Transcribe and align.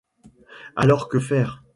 Alors 0.75 1.09
que 1.09 1.19
faire? 1.19 1.63